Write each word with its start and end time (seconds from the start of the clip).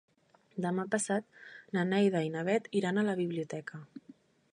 Demà 0.63 0.85
passat 0.95 1.37
na 1.77 1.83
Neida 1.89 2.21
i 2.29 2.31
na 2.37 2.43
Bet 2.47 2.71
iran 2.81 2.97
a 2.97 3.05
la 3.11 3.15
biblioteca. 3.21 3.83